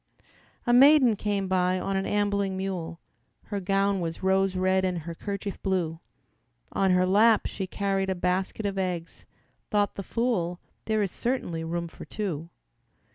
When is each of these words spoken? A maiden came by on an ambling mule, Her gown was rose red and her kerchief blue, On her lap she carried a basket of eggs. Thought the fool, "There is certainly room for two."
A 0.65 0.73
maiden 0.73 1.15
came 1.15 1.47
by 1.47 1.79
on 1.79 1.95
an 1.95 2.07
ambling 2.07 2.57
mule, 2.57 2.99
Her 3.43 3.59
gown 3.59 3.99
was 3.99 4.23
rose 4.23 4.55
red 4.55 4.83
and 4.83 4.97
her 5.01 5.13
kerchief 5.13 5.61
blue, 5.61 5.99
On 6.71 6.89
her 6.89 7.05
lap 7.05 7.45
she 7.45 7.67
carried 7.67 8.09
a 8.09 8.15
basket 8.15 8.65
of 8.65 8.79
eggs. 8.79 9.27
Thought 9.69 9.93
the 9.93 10.01
fool, 10.01 10.59
"There 10.85 11.03
is 11.03 11.11
certainly 11.11 11.63
room 11.63 11.87
for 11.87 12.05
two." 12.05 12.49